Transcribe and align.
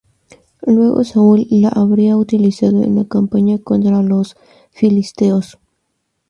Luego 0.65 1.03
Saúl 1.03 1.45
la 1.51 1.67
habría 1.69 2.17
utilizado 2.17 2.81
en 2.81 2.95
la 2.95 3.05
campaña 3.05 3.59
contra 3.59 4.01
los 4.01 4.35
filisteos. 4.71 5.59